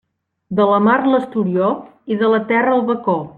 De 0.59 0.65
la 0.69 0.79
mar 0.85 0.95
l'esturió 1.09 1.69
i 2.15 2.19
de 2.23 2.31
la 2.35 2.41
terra 2.53 2.75
el 2.79 2.83
bacó. 2.91 3.19